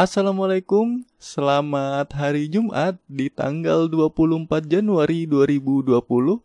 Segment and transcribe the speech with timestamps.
[0.00, 6.40] Assalamualaikum, selamat hari Jumat di tanggal 24 Januari 2020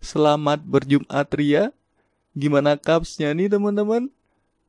[0.00, 1.68] Selamat berjumat Ria.
[2.32, 4.08] Gimana kapsnya nih teman-teman?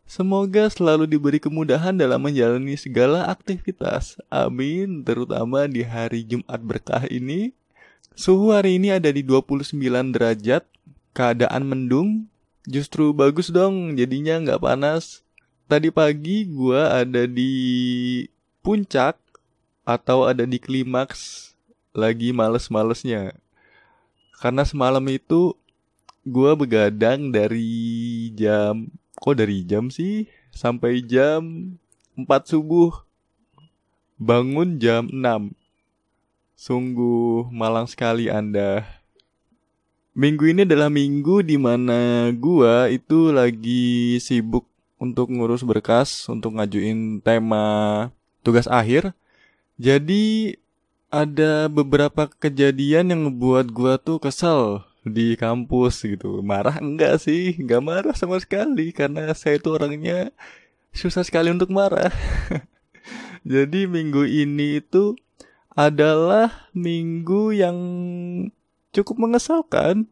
[0.03, 4.19] Semoga selalu diberi kemudahan dalam menjalani segala aktivitas.
[4.27, 7.55] Amin, terutama di hari Jumat berkah ini.
[8.19, 9.79] Suhu hari ini ada di 29
[10.11, 10.67] derajat.
[11.15, 12.27] Keadaan mendung.
[12.67, 15.23] Justru bagus dong, jadinya nggak panas
[15.69, 17.53] tadi pagi gue ada di
[18.65, 19.21] puncak
[19.85, 21.53] atau ada di klimaks
[21.93, 23.37] lagi males-malesnya.
[24.41, 25.53] Karena semalam itu
[26.25, 28.89] gue begadang dari jam
[29.21, 31.77] kok dari jam sih sampai jam
[32.17, 33.05] 4 subuh.
[34.17, 35.53] Bangun jam 6.
[36.57, 38.83] Sungguh malang sekali Anda.
[40.17, 44.68] Minggu ini adalah minggu di mana gua itu lagi sibuk
[44.99, 47.65] untuk ngurus berkas untuk ngajuin tema
[48.43, 49.15] tugas akhir.
[49.79, 50.59] Jadi
[51.09, 56.43] ada beberapa kejadian yang ngebuat gua tuh kesel di kampus gitu.
[56.43, 57.55] Marah enggak sih?
[57.57, 60.35] Enggak marah sama sekali karena saya itu orangnya
[60.91, 62.11] susah sekali untuk marah.
[63.47, 65.15] Jadi minggu ini itu
[65.73, 67.77] adalah minggu yang
[68.91, 70.05] cukup mengesalkan.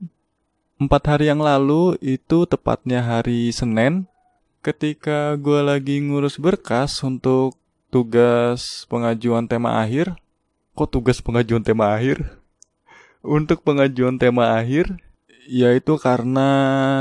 [0.78, 4.06] Empat hari yang lalu itu tepatnya hari Senin
[4.68, 7.56] ketika gue lagi ngurus berkas untuk
[7.88, 10.20] tugas pengajuan tema akhir,
[10.76, 12.36] kok tugas pengajuan tema akhir?
[13.23, 15.00] Untuk pengajuan tema akhir,
[15.48, 16.52] yaitu karena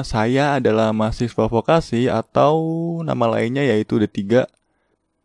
[0.07, 2.55] saya adalah mahasiswa vokasi atau
[3.03, 4.47] nama lainnya yaitu D3.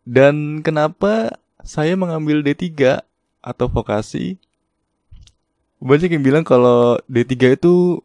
[0.01, 3.05] Dan kenapa saya mengambil D3
[3.45, 4.41] atau vokasi?
[5.77, 8.01] Banyak yang bilang kalau D3 itu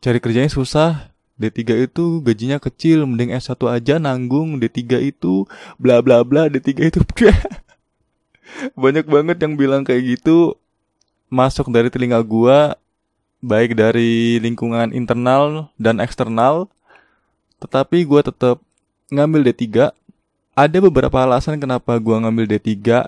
[0.00, 5.50] cari kerjanya susah, D3 itu gajinya kecil, mending S1 aja nanggung, D3 itu
[5.82, 7.00] bla bla bla, D3 itu.
[8.82, 10.54] Banyak banget yang bilang kayak gitu.
[11.26, 12.78] Masuk dari telinga gua
[13.44, 16.72] baik dari lingkungan internal dan eksternal
[17.60, 18.56] tetapi gua tetap
[19.12, 19.92] ngambil D3
[20.56, 23.04] ada beberapa alasan kenapa gua ngambil D3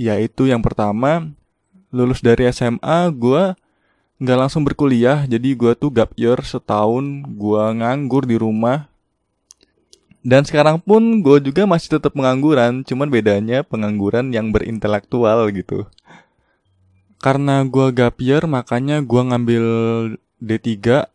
[0.00, 1.28] yaitu yang pertama
[1.92, 3.60] lulus dari SMA gua
[4.22, 8.86] nggak langsung berkuliah jadi gue tuh gap year setahun gue nganggur di rumah.
[10.24, 15.84] Dan sekarang pun gue juga masih tetap pengangguran cuman bedanya pengangguran yang berintelektual gitu.
[17.20, 19.64] Karena gue gap year makanya gue ngambil
[20.40, 21.08] D3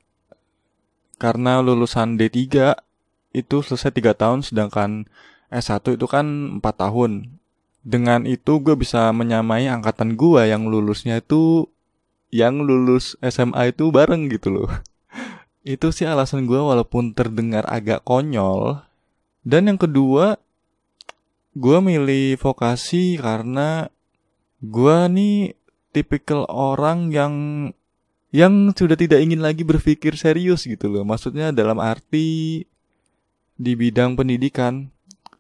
[1.20, 2.74] karena lulusan D3
[3.34, 5.06] itu selesai 3 tahun sedangkan
[5.50, 7.34] S1 itu kan 4 tahun.
[7.82, 11.66] Dengan itu gue bisa menyamai angkatan gue yang lulusnya itu
[12.30, 14.70] yang lulus SMA itu bareng gitu loh.
[15.66, 18.82] itu sih alasan gue walaupun terdengar agak konyol.
[19.46, 20.38] Dan yang kedua,
[21.58, 23.90] gue milih vokasi karena
[24.62, 25.58] gue nih
[25.90, 27.36] tipikal orang yang
[28.30, 31.02] yang sudah tidak ingin lagi berpikir serius gitu loh.
[31.02, 32.62] Maksudnya dalam arti
[33.58, 34.94] di bidang pendidikan,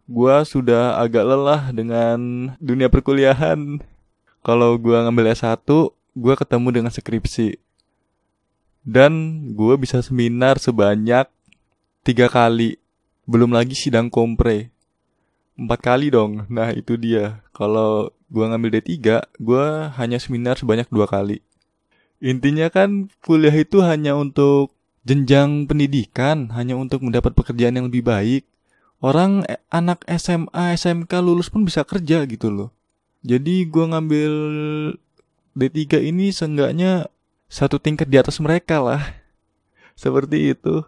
[0.09, 3.77] gue sudah agak lelah dengan dunia perkuliahan.
[4.41, 5.69] Kalau gue ngambil S1,
[6.19, 7.55] gue ketemu dengan skripsi.
[8.83, 11.31] Dan gue bisa seminar sebanyak
[12.03, 12.75] tiga kali.
[13.23, 14.75] Belum lagi sidang kompre.
[15.55, 16.43] Empat kali dong.
[16.51, 17.39] Nah itu dia.
[17.55, 18.91] Kalau gue ngambil D3
[19.39, 19.65] gue
[19.95, 21.41] hanya seminar sebanyak dua kali.
[22.19, 24.75] Intinya kan kuliah itu hanya untuk
[25.07, 28.43] jenjang pendidikan hanya untuk mendapat pekerjaan yang lebih baik.
[28.99, 32.69] Orang eh, anak SMA SMK lulus pun bisa kerja gitu loh.
[33.23, 34.33] Jadi gue ngambil
[35.57, 37.09] D3 ini seenggaknya
[37.49, 39.01] satu tingkat di atas mereka lah.
[40.01, 40.85] Seperti itu.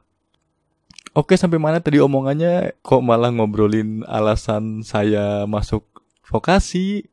[1.12, 2.72] Oke, sampai mana tadi omongannya?
[2.80, 5.84] Kok malah ngobrolin alasan saya masuk
[6.24, 7.04] vokasi?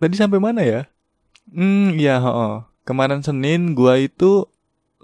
[0.00, 0.88] Tadi sampai mana ya?
[1.52, 2.64] Hmm, iya, oh.
[2.88, 4.48] Kemarin Senin gua itu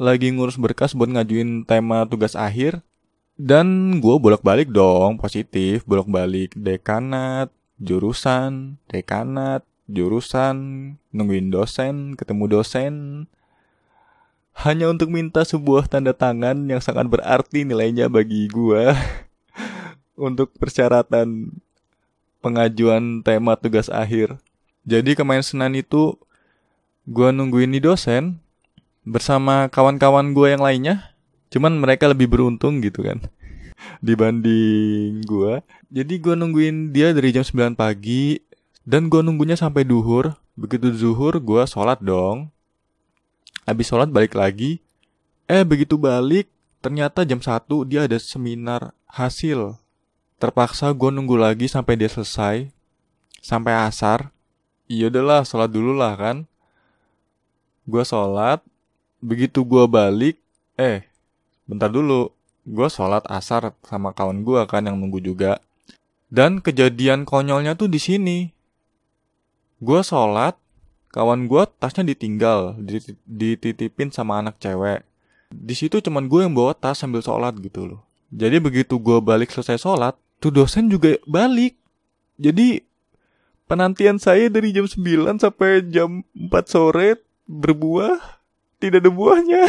[0.01, 2.81] lagi ngurus berkas buat ngajuin tema tugas akhir
[3.37, 10.57] dan gua bolak-balik dong, positif, bolak-balik dekanat, jurusan, dekanat, jurusan,
[11.11, 12.95] nungguin dosen, ketemu dosen,
[14.61, 18.93] hanya untuk minta sebuah tanda tangan yang sangat berarti nilainya bagi gua
[20.19, 21.55] untuk persyaratan
[22.45, 24.37] pengajuan tema tugas akhir.
[24.85, 26.17] Jadi kemarin Senin itu
[27.09, 28.37] gua nungguin di dosen
[29.07, 31.17] bersama kawan-kawan gua yang lainnya,
[31.49, 33.25] cuman mereka lebih beruntung gitu kan
[34.07, 35.65] dibanding gua.
[35.89, 38.50] Jadi gua nungguin dia dari jam 9 pagi
[38.85, 40.37] dan gue nunggunya sampai duhur.
[40.57, 42.53] Begitu zuhur gue sholat dong.
[43.65, 44.81] Habis sholat balik lagi.
[45.49, 46.49] Eh begitu balik
[46.81, 49.77] ternyata jam 1 dia ada seminar hasil.
[50.41, 52.73] Terpaksa gue nunggu lagi sampai dia selesai.
[53.41, 54.29] sampai asar.
[54.85, 56.45] Iya udahlah, sholat dulu lah kan.
[57.89, 58.61] Gue sholat,
[59.25, 60.37] begitu gue balik,
[60.77, 61.09] eh,
[61.65, 62.29] bentar dulu.
[62.69, 65.59] Gue sholat asar sama kawan gue kan yang nunggu juga.
[66.29, 68.53] Dan kejadian konyolnya tuh di sini.
[69.81, 70.61] Gue sholat,
[71.11, 72.77] kawan gue tasnya ditinggal,
[73.25, 75.03] dititipin sama anak cewek.
[75.51, 78.01] Di situ cuman gue yang bawa tas sambil sholat gitu loh.
[78.31, 81.75] Jadi begitu gue balik selesai sholat, tuh dosen juga balik.
[82.37, 82.85] Jadi
[83.67, 87.19] penantian saya dari jam 9 sampai jam 4 sore
[87.49, 88.21] berbuah
[88.79, 89.65] tidak ada buahnya.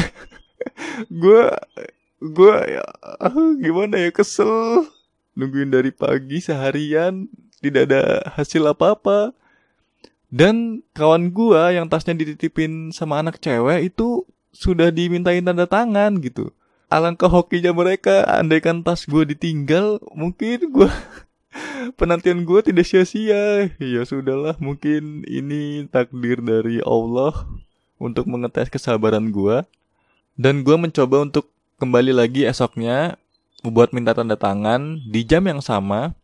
[1.22, 1.44] gue
[2.22, 2.86] gue ya
[3.58, 4.86] gimana ya kesel
[5.34, 7.26] nungguin dari pagi seharian
[7.62, 8.04] tidak ada
[8.38, 9.34] hasil apa-apa.
[10.32, 14.24] Dan kawan gue yang tasnya dititipin sama anak cewek itu
[14.56, 16.56] sudah dimintain tanda tangan gitu.
[16.88, 20.90] Alangkah hokinya mereka andaikan tas gue ditinggal mungkin gue
[22.00, 23.76] penantian gue tidak sia-sia.
[23.76, 27.36] Ya sudahlah mungkin ini takdir dari Allah
[28.00, 29.68] untuk mengetes kesabaran gue
[30.40, 33.20] dan gue mencoba untuk kembali lagi esoknya
[33.62, 36.18] membuat minta tanda tangan di jam yang sama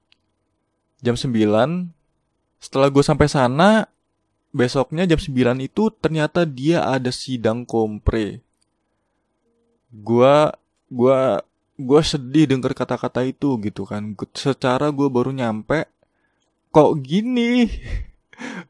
[1.06, 1.30] jam 9
[2.58, 3.86] setelah gue sampai sana
[4.58, 8.42] besoknya jam 9 itu ternyata dia ada sidang kompre.
[9.94, 10.58] Gua
[10.90, 11.46] gua
[11.78, 14.18] gua sedih denger kata-kata itu gitu kan.
[14.34, 15.86] Secara gua baru nyampe
[16.74, 17.70] kok gini?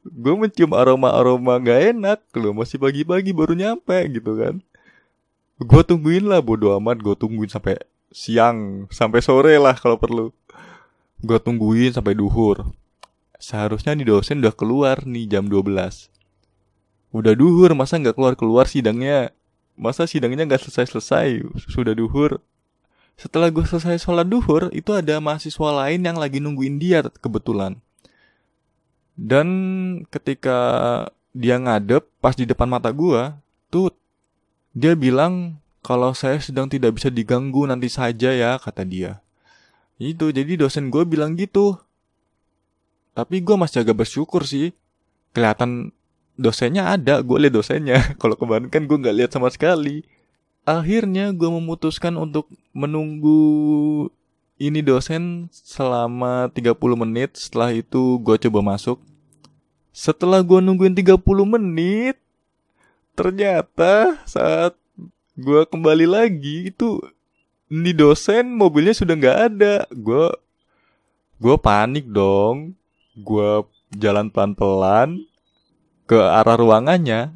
[0.07, 2.19] Gue mencium aroma-aroma gak enak.
[2.39, 4.63] Loh masih pagi-pagi baru nyampe gitu kan.
[5.59, 7.03] Gue tungguin lah bodo amat.
[7.03, 7.75] Gue tungguin sampai
[8.07, 10.31] siang sampai sore lah kalau perlu.
[11.19, 12.63] Gue tungguin sampai duhur
[13.37, 16.09] seharusnya nih dosen udah keluar nih jam 12
[17.15, 19.31] udah duhur masa nggak keluar keluar sidangnya?
[19.77, 21.45] Masa sidangnya nggak selesai-selesai?
[21.69, 22.41] Sudah duhur.
[23.17, 27.81] Setelah gue selesai sholat duhur itu ada mahasiswa lain yang lagi nungguin dia kebetulan.
[29.17, 29.47] Dan
[30.13, 30.59] ketika
[31.33, 33.33] dia ngadep pas di depan mata gue
[33.73, 33.89] tuh
[34.77, 39.25] dia bilang kalau saya sedang tidak bisa diganggu nanti saja ya kata dia.
[39.97, 41.81] Itu jadi dosen gue bilang gitu
[43.17, 44.77] tapi gue masih agak bersyukur sih.
[45.33, 45.89] Kelihatan
[46.37, 47.97] dosennya ada gue liat dosennya.
[48.21, 50.05] Kalau kemarin kan gue nggak lihat sama sekali.
[50.61, 52.45] Akhirnya gue memutuskan untuk
[52.77, 54.05] menunggu
[54.61, 57.33] ini dosen selama 30 menit.
[57.41, 59.01] Setelah itu gue coba masuk.
[59.89, 61.17] Setelah gue nungguin 30
[61.57, 62.21] menit
[63.17, 64.77] ternyata saat
[65.33, 67.01] gue kembali lagi itu
[67.73, 69.89] ini dosen mobilnya sudah nggak ada.
[69.89, 70.29] Gue
[71.41, 72.77] gue panik dong
[73.17, 73.65] gue
[73.97, 75.25] jalan pelan-pelan
[76.05, 77.33] ke arah ruangannya.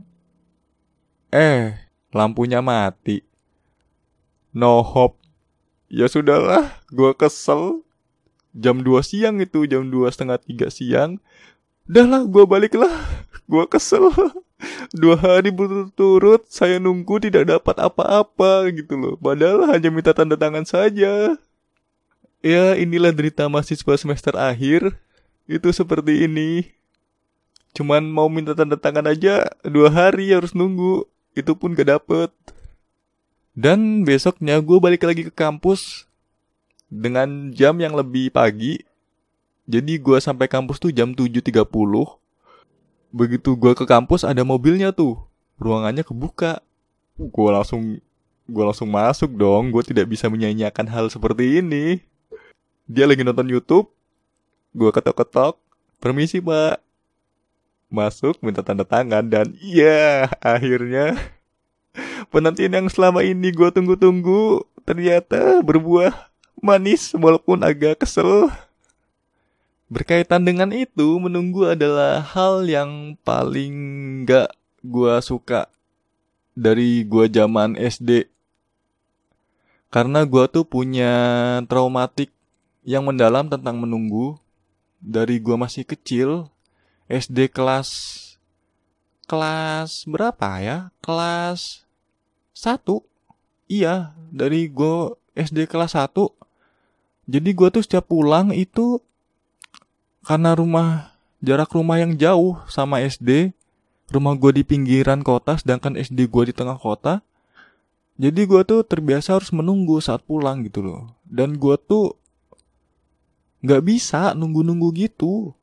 [1.34, 1.74] Eh,
[2.14, 3.26] lampunya mati.
[4.54, 5.18] No hope.
[5.92, 7.84] Ya sudahlah, gue kesel.
[8.52, 11.12] Jam 2 siang itu, jam 2 setengah 3 siang.
[11.88, 12.92] Udahlah, gue balik lah.
[13.48, 14.12] Gue kesel.
[15.02, 19.16] Dua hari berturut-turut saya nunggu tidak dapat apa-apa gitu loh.
[19.18, 21.36] Padahal hanya minta tanda tangan saja.
[22.42, 24.94] Ya inilah derita mahasiswa semester akhir.
[25.50, 26.70] Itu seperti ini.
[27.72, 31.08] Cuman mau minta tanda tangan aja dua hari harus nunggu.
[31.32, 32.30] Itu pun gak dapet.
[33.56, 36.08] Dan besoknya gue balik lagi ke kampus
[36.92, 38.84] dengan jam yang lebih pagi.
[39.72, 41.64] Jadi gue sampai kampus tuh jam 7.30.
[43.12, 45.20] Begitu gue ke kampus ada mobilnya tuh.
[45.60, 46.60] Ruangannya kebuka.
[47.16, 48.00] Gue langsung
[48.48, 49.72] gue langsung masuk dong.
[49.72, 52.04] Gue tidak bisa menyanyiakan hal seperti ini.
[52.88, 53.88] Dia lagi nonton YouTube.
[54.72, 55.60] Gue ketok-ketok.
[56.02, 56.82] Permisi, Pak
[57.92, 61.20] masuk minta tanda tangan dan iya akhirnya
[62.32, 68.48] penantian yang selama ini gue tunggu-tunggu ternyata berbuah manis walaupun agak kesel.
[69.92, 73.76] Berkaitan dengan itu, menunggu adalah hal yang paling
[74.24, 75.68] gak gue suka
[76.56, 78.32] dari gue zaman SD.
[79.92, 81.12] Karena gue tuh punya
[81.68, 82.32] traumatik
[82.88, 84.40] yang mendalam tentang menunggu.
[85.02, 86.46] Dari gue masih kecil,
[87.10, 87.90] SD kelas
[89.26, 90.78] kelas berapa ya?
[91.02, 91.84] Kelas
[92.54, 93.02] 1.
[93.66, 96.30] Iya, dari gue SD kelas 1.
[97.26, 99.02] Jadi gue tuh setiap pulang itu
[100.22, 103.56] karena rumah jarak rumah yang jauh sama SD,
[104.14, 107.26] rumah gue di pinggiran kota sedangkan SD gue di tengah kota.
[108.22, 111.18] Jadi gue tuh terbiasa harus menunggu saat pulang gitu loh.
[111.26, 112.21] Dan gue tuh
[113.62, 115.54] nggak bisa nunggu-nunggu gitu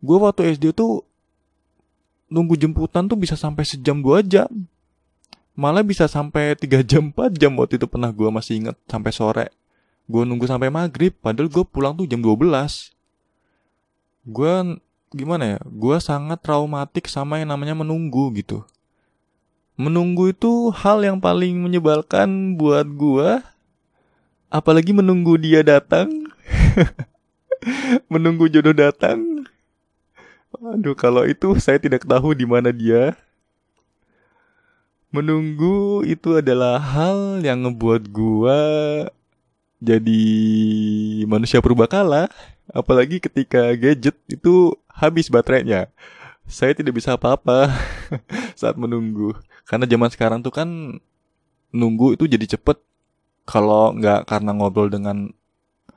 [0.00, 1.04] gue waktu SD tuh
[2.30, 4.48] nunggu jemputan tuh bisa sampai sejam dua jam
[5.56, 9.46] malah bisa sampai tiga jam 4 jam waktu itu pernah gue masih inget sampai sore
[10.06, 12.92] gue nunggu sampai maghrib padahal gue pulang tuh jam 12
[14.28, 14.52] gue
[15.10, 15.60] gimana ya?
[15.66, 18.62] Gue sangat traumatik sama yang namanya menunggu gitu.
[19.74, 23.42] Menunggu itu hal yang paling menyebalkan buat gue.
[24.50, 26.10] Apalagi menunggu dia datang.
[28.12, 29.46] menunggu jodoh datang.
[30.60, 33.14] Aduh, kalau itu saya tidak tahu di mana dia.
[35.10, 38.60] Menunggu itu adalah hal yang ngebuat gua
[39.80, 40.22] jadi
[41.24, 42.28] manusia purbakala,
[42.68, 45.88] apalagi ketika gadget itu habis baterainya.
[46.46, 47.72] Saya tidak bisa apa-apa
[48.60, 49.34] saat menunggu.
[49.64, 50.68] Karena zaman sekarang tuh kan
[51.72, 52.78] nunggu itu jadi cepet.
[53.48, 55.32] Kalau nggak karena ngobrol dengan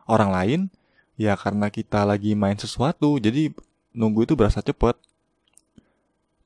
[0.09, 0.59] orang lain,
[1.19, 3.17] ya karena kita lagi main sesuatu.
[3.21, 3.53] Jadi
[3.93, 4.97] nunggu itu berasa cepet.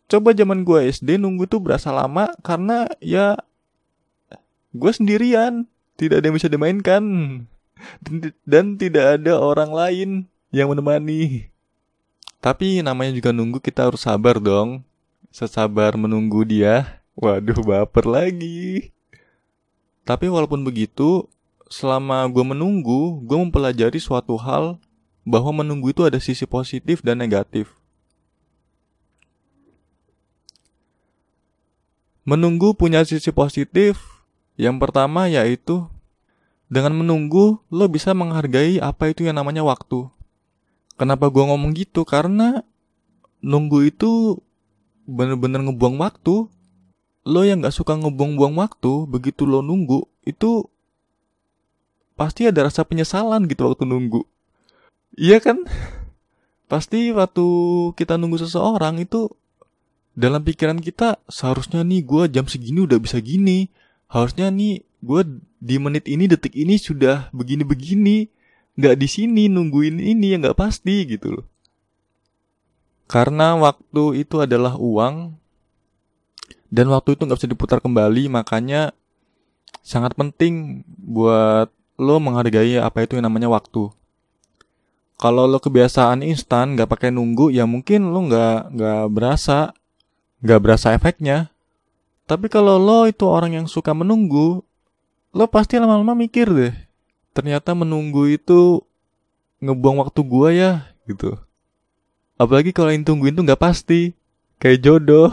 [0.07, 3.35] Coba zaman gue SD nunggu tuh berasa lama karena ya
[4.71, 5.67] gue sendirian,
[5.99, 7.03] tidak ada yang bisa dimainkan
[8.47, 10.09] dan tidak ada orang lain
[10.55, 11.51] yang menemani.
[12.39, 14.85] Tapi namanya juga nunggu kita harus sabar dong.
[15.33, 17.01] Sesabar menunggu dia.
[17.17, 18.93] Waduh baper lagi.
[20.07, 21.27] Tapi walaupun begitu,
[21.67, 24.79] selama gue menunggu, gue mempelajari suatu hal
[25.27, 27.75] bahwa menunggu itu ada sisi positif dan negatif.
[32.27, 33.99] Menunggu punya sisi positif.
[34.57, 35.85] Yang pertama yaitu
[36.67, 40.09] dengan menunggu lo bisa menghargai apa itu yang namanya waktu.
[40.97, 42.03] Kenapa gue ngomong gitu?
[42.03, 42.65] Karena
[43.39, 44.41] nunggu itu
[45.07, 46.51] bener-bener ngebuang waktu.
[47.27, 50.71] Lo yang gak suka ngebuang-buang waktu, begitu lo nunggu, itu
[52.17, 54.25] pasti ada rasa penyesalan gitu waktu nunggu.
[55.13, 55.63] Iya kan?
[56.67, 57.45] Pasti waktu
[57.95, 59.31] kita nunggu seseorang itu
[60.17, 63.69] dalam pikiran kita seharusnya nih gue jam segini udah bisa gini
[64.09, 65.21] harusnya nih gue
[65.61, 68.25] di menit ini detik ini sudah begini-begini
[68.81, 71.45] nggak di sini nungguin ini yang nggak pasti gitu loh
[73.05, 75.37] karena waktu itu adalah uang
[76.73, 78.97] dan waktu itu nggak bisa diputar kembali makanya
[79.85, 83.89] sangat penting buat lo menghargai apa itu yang namanya waktu
[85.17, 89.73] kalau lo kebiasaan instan nggak pakai nunggu ya mungkin lo nggak nggak berasa
[90.41, 91.49] nggak berasa efeknya.
[92.27, 94.61] Tapi kalau lo itu orang yang suka menunggu,
[95.31, 96.75] lo pasti lama-lama mikir deh.
[97.31, 98.83] Ternyata menunggu itu
[99.63, 100.71] ngebuang waktu gua ya,
[101.07, 101.39] gitu.
[102.37, 104.13] Apalagi kalau yang tungguin tuh nggak pasti,
[104.59, 105.31] kayak jodoh.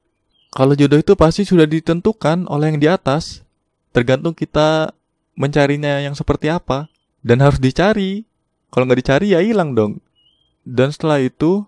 [0.56, 3.44] kalau jodoh itu pasti sudah ditentukan oleh yang di atas,
[3.92, 4.96] tergantung kita
[5.40, 6.92] mencarinya yang seperti apa
[7.24, 8.28] dan harus dicari.
[8.68, 10.04] Kalau nggak dicari ya hilang dong.
[10.68, 11.64] Dan setelah itu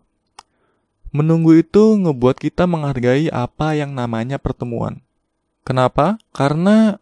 [1.13, 5.05] Menunggu itu ngebuat kita menghargai apa yang namanya pertemuan.
[5.61, 6.17] Kenapa?
[6.33, 6.97] Karena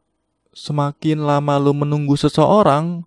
[0.51, 3.07] semakin lama lo menunggu seseorang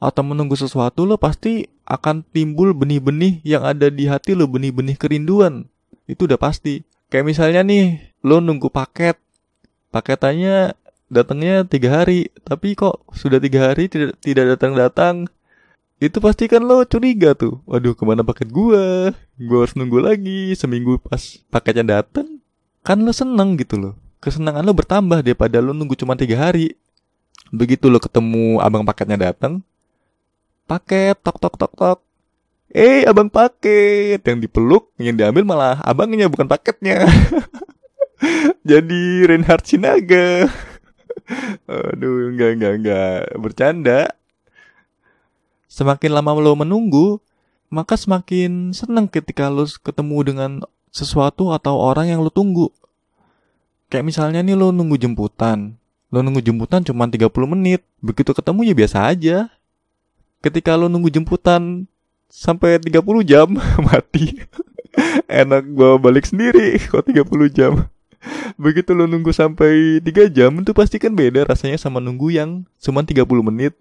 [0.00, 5.68] atau menunggu sesuatu lo pasti akan timbul benih-benih yang ada di hati lo benih-benih kerinduan.
[6.08, 6.88] Itu udah pasti.
[7.12, 9.20] Kayak misalnya nih, lo nunggu paket.
[9.92, 10.72] Paketannya
[11.10, 15.26] datangnya tiga hari, tapi kok sudah tiga hari tidak tidak datang-datang
[16.00, 17.60] itu pasti kan lo curiga tuh.
[17.68, 19.12] Waduh, ke mana paket gua?
[19.36, 21.20] Gua harus nunggu lagi seminggu pas
[21.52, 22.40] paketnya datang.
[22.80, 23.94] Kan lo seneng gitu loh.
[24.24, 26.72] Kesenangan lo bertambah daripada lo nunggu cuma tiga hari.
[27.52, 29.60] Begitu lo ketemu abang paketnya datang,
[30.64, 31.98] paket tok tok tok tok.
[32.72, 37.04] Eh, abang paket yang dipeluk, yang diambil malah abangnya bukan paketnya.
[38.70, 40.48] Jadi Reinhard Sinaga.
[41.70, 44.00] Aduh, enggak enggak enggak bercanda
[45.70, 47.22] semakin lama lo menunggu,
[47.70, 50.50] maka semakin senang ketika lo ketemu dengan
[50.90, 52.74] sesuatu atau orang yang lo tunggu.
[53.86, 55.78] Kayak misalnya nih lo nunggu jemputan.
[56.10, 57.86] Lo nunggu jemputan cuma 30 menit.
[58.02, 59.36] Begitu ketemu ya biasa aja.
[60.42, 61.86] Ketika lo nunggu jemputan
[62.26, 63.48] sampai 30 jam,
[63.86, 64.42] mati.
[65.30, 67.22] Enak gua balik sendiri kok 30
[67.54, 67.86] jam.
[68.62, 73.00] Begitu lo nunggu sampai 3 jam itu pasti kan beda rasanya sama nunggu yang cuma
[73.00, 73.74] 30 menit.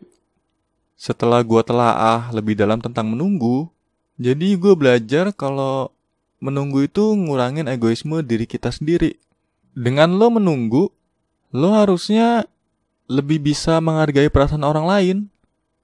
[1.00, 3.72] Setelah gue telaah lebih dalam tentang menunggu,
[4.20, 5.96] jadi gue belajar kalau
[6.44, 9.16] menunggu itu ngurangin egoisme diri kita sendiri.
[9.72, 10.92] Dengan lo menunggu,
[11.56, 12.44] lo harusnya
[13.08, 15.18] lebih bisa menghargai perasaan orang lain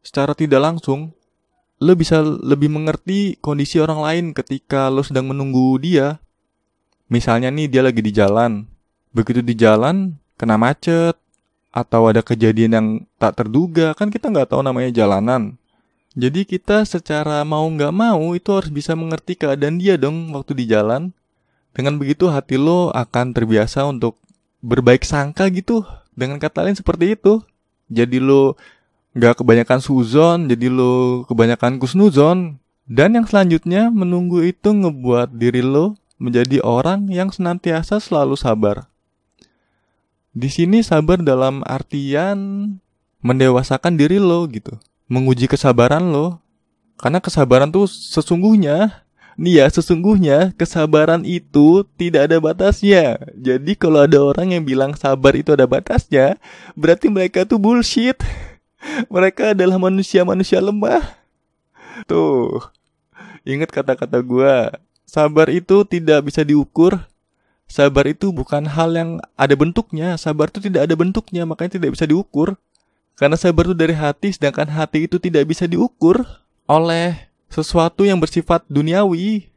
[0.04, 1.16] secara tidak langsung.
[1.80, 6.20] Lo bisa lebih mengerti kondisi orang lain ketika lo sedang menunggu dia.
[7.06, 8.66] Misalnya nih dia lagi di jalan.
[9.14, 11.16] Begitu di jalan, kena macet,
[11.76, 12.88] atau ada kejadian yang
[13.20, 15.60] tak terduga kan kita nggak tahu namanya jalanan.
[16.16, 20.72] Jadi kita secara mau nggak mau itu harus bisa mengerti keadaan dia dong waktu di
[20.72, 21.12] jalan.
[21.76, 24.16] Dengan begitu hati lo akan terbiasa untuk
[24.64, 25.84] berbaik sangka gitu
[26.16, 27.44] dengan kata lain seperti itu.
[27.92, 28.56] Jadi lo
[29.12, 35.98] nggak kebanyakan suzon jadi lo kebanyakan kusnuzon Dan yang selanjutnya, menunggu itu ngebuat diri lo
[36.16, 38.88] menjadi orang yang senantiasa selalu sabar.
[40.36, 42.38] Di sini sabar dalam artian
[43.24, 44.76] mendewasakan diri lo gitu,
[45.08, 46.44] menguji kesabaran lo.
[47.00, 49.04] Karena kesabaran tuh sesungguhnya,
[49.36, 53.20] nih ya sesungguhnya kesabaran itu tidak ada batasnya.
[53.36, 56.40] Jadi kalau ada orang yang bilang sabar itu ada batasnya,
[56.76, 58.20] berarti mereka tuh bullshit.
[59.10, 61.02] Mereka adalah manusia-manusia lemah.
[62.06, 62.62] Tuh,
[63.42, 64.56] ingat kata-kata gue.
[65.06, 67.06] Sabar itu tidak bisa diukur.
[67.66, 70.18] Sabar itu bukan hal yang ada bentuknya.
[70.18, 72.58] Sabar itu tidak ada bentuknya, makanya tidak bisa diukur.
[73.16, 76.26] Karena sabar itu dari hati, sedangkan hati itu tidak bisa diukur
[76.68, 79.48] oleh sesuatu yang bersifat duniawi.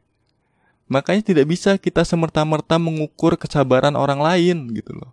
[0.89, 5.11] Makanya tidak bisa kita semerta-merta mengukur kesabaran orang lain gitu loh.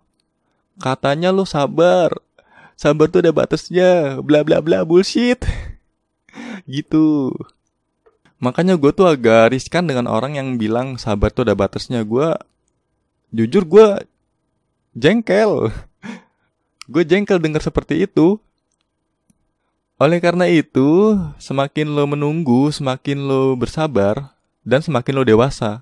[0.79, 2.13] Katanya lo sabar,
[2.77, 5.41] sabar tuh ada batasnya bla bla bla bullshit
[6.69, 7.33] gitu
[8.37, 12.33] makanya gue tuh agak riskan dengan orang yang bilang sabar tuh ada batasnya gue
[13.33, 13.87] jujur gue
[14.93, 15.73] jengkel
[16.93, 18.37] gue jengkel dengar seperti itu
[19.97, 25.81] oleh karena itu semakin lo menunggu semakin lo bersabar dan semakin lo dewasa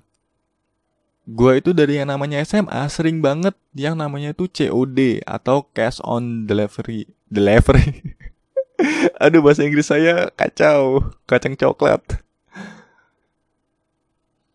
[1.26, 6.46] Gua itu dari yang namanya SMA sering banget yang namanya itu COD atau cash on
[6.46, 7.10] delivery.
[7.26, 8.14] Delivery.
[9.22, 12.22] Aduh bahasa Inggris saya kacau, kacang coklat.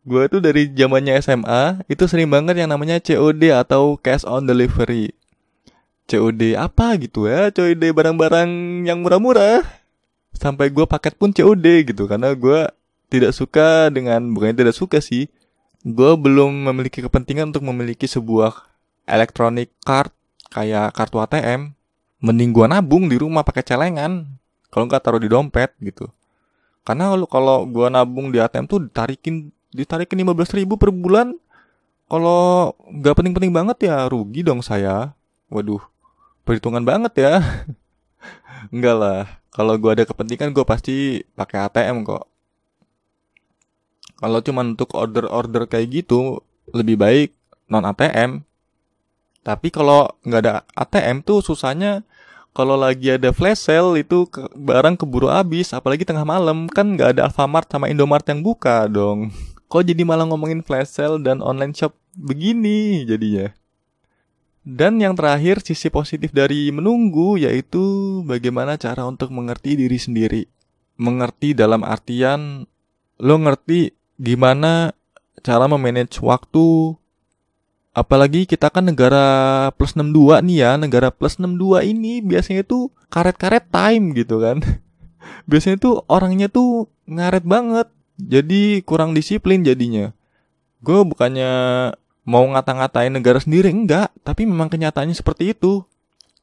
[0.01, 5.13] Gue tuh dari zamannya SMA itu sering banget yang namanya COD atau cash on delivery.
[6.09, 8.49] COD apa gitu ya, COD barang-barang
[8.89, 9.61] yang murah-murah.
[10.33, 12.65] Sampai gue paket pun COD gitu karena gue
[13.13, 15.27] tidak suka dengan bukannya tidak suka sih
[15.81, 18.53] gue belum memiliki kepentingan untuk memiliki sebuah
[19.09, 20.13] electronic card
[20.53, 21.73] kayak kartu ATM.
[22.21, 24.29] Mending gue nabung di rumah pakai celengan.
[24.69, 26.05] Kalau nggak taruh di dompet gitu.
[26.85, 31.35] Karena kalau gue nabung di ATM tuh ditarikin ditarikin lima belas ribu per bulan.
[32.11, 35.15] Kalau nggak penting-penting banget ya rugi dong saya.
[35.47, 35.79] Waduh,
[36.43, 37.33] perhitungan banget ya.
[38.73, 39.21] Enggak lah.
[39.51, 42.23] Kalau gue ada kepentingan gue pasti pakai ATM kok.
[44.21, 46.39] Kalau cuma untuk order-order kayak gitu,
[46.71, 47.29] lebih baik
[47.67, 48.43] non ATM.
[49.41, 52.05] Tapi kalau nggak ada ATM tuh susahnya
[52.51, 57.31] kalau lagi ada flash sale itu barang keburu habis, apalagi tengah malam kan nggak ada
[57.31, 59.31] Alfamart sama Indomart yang buka dong.
[59.71, 63.55] Kok jadi malah ngomongin flash sale dan online shop begini jadinya?
[64.67, 70.43] Dan yang terakhir sisi positif dari menunggu yaitu bagaimana cara untuk mengerti diri sendiri.
[70.99, 72.67] Mengerti dalam artian
[73.15, 74.91] lo ngerti gimana
[75.39, 76.99] cara memanage waktu
[77.95, 83.67] apalagi kita kan negara plus 62 nih ya negara plus 62 ini biasanya tuh karet-karet
[83.67, 84.63] time gitu kan
[85.49, 87.87] biasanya tuh orangnya tuh ngaret banget
[88.21, 90.13] jadi kurang disiplin jadinya
[90.81, 91.51] gue bukannya
[92.21, 95.81] mau ngata-ngatain negara sendiri enggak tapi memang kenyataannya seperti itu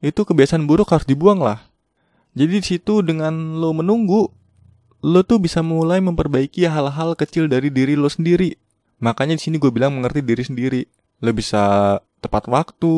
[0.02, 1.68] itu kebiasaan buruk harus dibuang lah
[2.34, 4.30] jadi di situ dengan lo menunggu
[5.02, 8.58] lo tuh bisa mulai memperbaiki hal-hal kecil dari diri lo sendiri.
[8.98, 10.82] Makanya di sini gue bilang mengerti diri sendiri.
[11.22, 12.94] Lo bisa tepat waktu,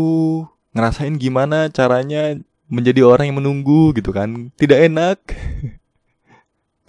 [0.73, 2.37] ngerasain gimana caranya
[2.71, 4.53] menjadi orang yang menunggu gitu kan.
[4.57, 5.19] Tidak enak.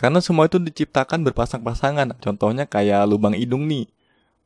[0.02, 2.18] Karena semua itu diciptakan berpasang-pasangan.
[2.18, 3.86] Contohnya kayak lubang hidung nih.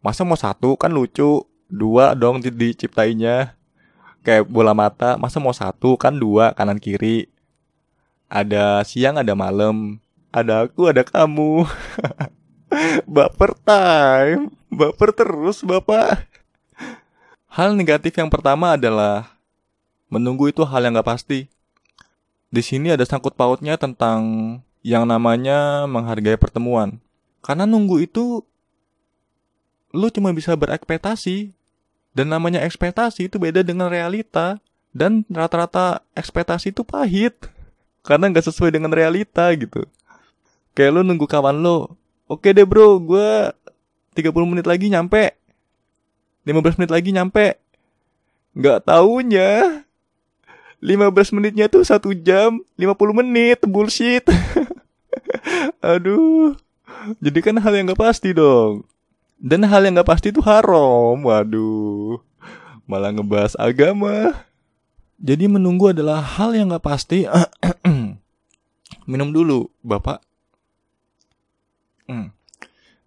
[0.04, 1.48] Masa mau satu kan lucu.
[1.72, 3.56] Dua dong di diciptainya.
[4.28, 5.16] Kayak bola mata.
[5.16, 7.32] Masa mau satu kan dua kanan kiri.
[8.28, 10.04] Ada siang ada malam
[10.36, 11.64] ada aku, ada kamu.
[13.16, 16.28] baper time, baper terus bapak.
[17.48, 19.40] Hal negatif yang pertama adalah
[20.12, 21.48] menunggu itu hal yang gak pasti.
[22.52, 24.20] Di sini ada sangkut pautnya tentang
[24.86, 27.02] yang namanya menghargai pertemuan.
[27.42, 28.46] Karena nunggu itu
[29.90, 31.50] lu cuma bisa berekspektasi.
[32.14, 34.62] Dan namanya ekspektasi itu beda dengan realita.
[34.94, 37.34] Dan rata-rata ekspektasi itu pahit.
[38.08, 39.90] Karena nggak sesuai dengan realita gitu.
[40.78, 41.90] Kayak lu nunggu kawan lu.
[42.30, 43.50] Oke deh bro, gue
[44.14, 45.34] 30 menit lagi nyampe.
[46.46, 47.58] 15 menit lagi nyampe.
[48.54, 49.82] Nggak taunya
[50.86, 54.22] 15 menitnya tuh 1 jam 50 menit bullshit.
[55.96, 56.56] Aduh.
[57.22, 58.86] Jadi kan hal yang gak pasti dong.
[59.36, 61.20] Dan hal yang gak pasti itu haram.
[61.20, 62.22] Waduh.
[62.86, 64.46] Malah ngebahas agama.
[65.20, 67.26] Jadi menunggu adalah hal yang gak pasti.
[69.10, 70.22] Minum dulu, Bapak.
[72.06, 72.30] Hmm.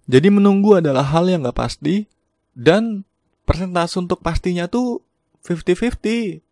[0.09, 2.09] Jadi menunggu adalah hal yang gak pasti
[2.57, 3.05] dan
[3.44, 5.05] persentase untuk pastinya tuh
[5.47, 6.42] 50-50.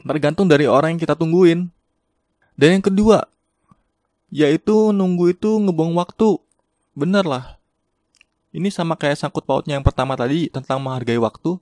[0.00, 1.68] Tergantung dari orang yang kita tungguin.
[2.56, 3.28] Dan yang kedua,
[4.30, 6.38] yaitu nunggu itu ngebuang waktu.
[6.94, 7.60] bener lah.
[8.50, 11.54] Ini sama kayak sangkut pautnya yang pertama tadi tentang menghargai waktu.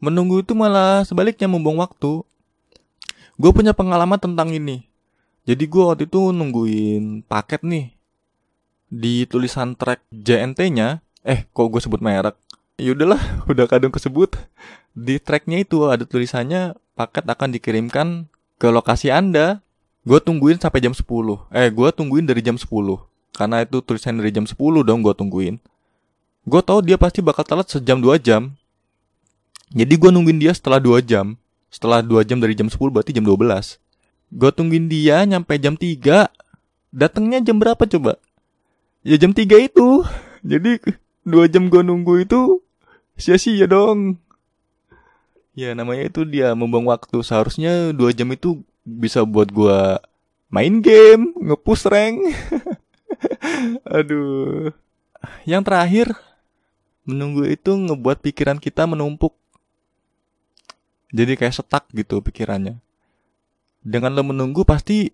[0.00, 2.24] Menunggu itu malah sebaliknya membuang waktu.
[3.36, 4.88] Gue punya pengalaman tentang ini.
[5.44, 7.92] Jadi gue waktu itu nungguin paket nih.
[8.88, 12.36] Di tulisan track JNT-nya, eh kok gue sebut merek?
[12.80, 13.20] Ya udahlah,
[13.52, 14.40] udah kadang kesebut.
[14.96, 18.08] Di tracknya itu ada tulisannya paket akan dikirimkan
[18.56, 19.60] ke lokasi Anda.
[20.08, 21.04] Gue tungguin sampai jam 10.
[21.52, 22.64] Eh, gue tungguin dari jam 10.
[23.36, 25.60] Karena itu tulisan dari jam 10 dong gue tungguin.
[26.48, 28.56] Gue tau dia pasti bakal telat sejam 2 jam.
[29.68, 31.36] Jadi gue nungguin dia setelah 2 jam.
[31.68, 33.76] Setelah 2 jam dari jam 10 berarti jam 12.
[34.32, 36.32] Gue tungguin dia nyampe jam 3.
[36.88, 38.16] Datangnya jam berapa coba?
[39.04, 40.08] Ya jam 3 itu.
[40.40, 40.80] Jadi
[41.28, 42.64] 2 jam gue nunggu itu
[43.20, 44.16] sia-sia dong.
[45.52, 47.20] Ya namanya itu dia membuang waktu.
[47.20, 50.00] Seharusnya 2 jam itu bisa buat gue
[50.48, 52.24] main game, ngepush rank.
[53.98, 54.72] Aduh.
[55.44, 56.06] Yang terakhir,
[57.04, 59.36] menunggu itu ngebuat pikiran kita menumpuk
[61.08, 62.76] jadi kayak setak gitu pikirannya.
[63.80, 65.08] Dengan lo menunggu pasti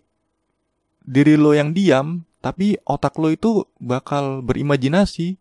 [1.05, 5.39] diri lo yang diam, tapi otak lo itu bakal berimajinasi.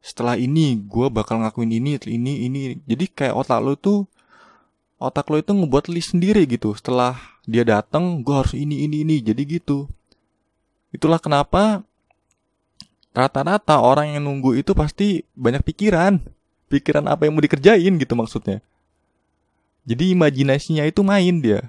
[0.00, 2.60] Setelah ini gue bakal ngakuin ini, ini, ini.
[2.84, 4.04] Jadi kayak otak lo tuh
[5.00, 6.76] otak lo itu ngebuat list sendiri gitu.
[6.76, 7.16] Setelah
[7.48, 9.16] dia datang, gue harus ini, ini, ini.
[9.24, 9.88] Jadi gitu.
[10.92, 11.82] Itulah kenapa
[13.16, 16.20] rata-rata orang yang nunggu itu pasti banyak pikiran.
[16.70, 18.62] Pikiran apa yang mau dikerjain gitu maksudnya.
[19.88, 21.66] Jadi imajinasinya itu main dia.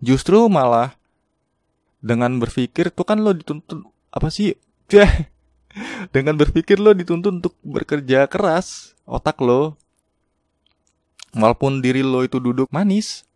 [0.00, 0.96] Justru malah
[2.00, 4.56] dengan berpikir tuh kan lo dituntut apa sih?
[6.08, 9.76] dengan berpikir lo dituntut untuk bekerja keras otak lo.
[11.36, 13.28] Walaupun diri lo itu duduk manis.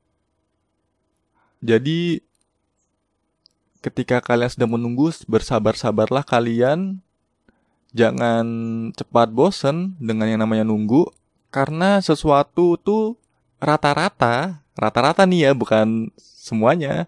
[1.60, 2.24] Jadi
[3.84, 7.04] ketika kalian sedang menunggu, bersabar-sabarlah kalian.
[7.94, 8.46] Jangan
[8.96, 11.06] cepat bosen dengan yang namanya nunggu.
[11.54, 13.14] Karena sesuatu tuh
[13.62, 17.06] rata-rata, rata-rata nih ya, bukan semuanya.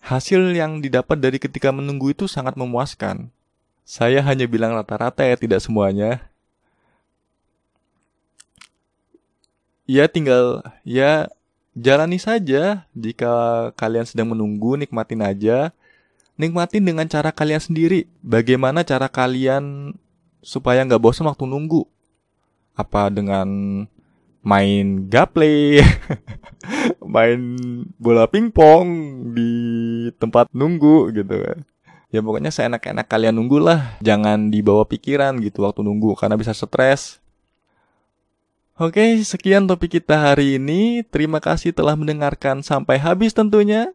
[0.00, 3.28] Hasil yang didapat dari ketika menunggu itu sangat memuaskan.
[3.84, 6.24] Saya hanya bilang rata-rata ya, tidak semuanya.
[9.84, 11.28] Ya tinggal, ya
[11.76, 12.88] jalani saja.
[12.96, 15.76] Jika kalian sedang menunggu, nikmatin aja.
[16.40, 18.08] Nikmatin dengan cara kalian sendiri.
[18.24, 19.92] Bagaimana cara kalian
[20.40, 21.84] supaya nggak bosan waktu nunggu?
[22.72, 23.46] Apa dengan
[24.40, 25.84] main gaple,
[27.14, 27.40] main
[28.00, 28.88] bola pingpong
[29.36, 29.52] di
[30.16, 31.58] tempat nunggu gitu kan?
[32.14, 33.98] Ya pokoknya seenak-enak kalian nunggu lah.
[33.98, 37.18] Jangan dibawa pikiran gitu waktu nunggu karena bisa stres.
[38.78, 41.02] Oke, sekian topik kita hari ini.
[41.02, 43.90] Terima kasih telah mendengarkan sampai habis tentunya.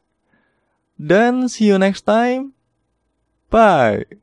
[1.00, 2.52] Dan see you next time.
[3.48, 4.20] Bye.